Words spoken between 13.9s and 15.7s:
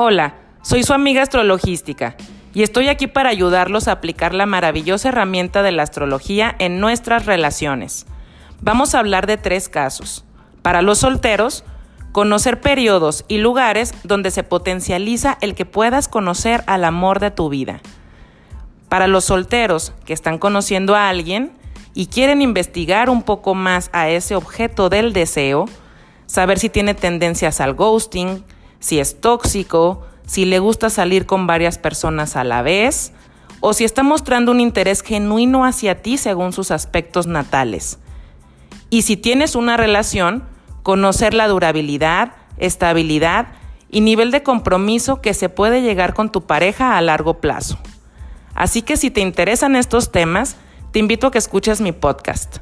donde se potencializa el que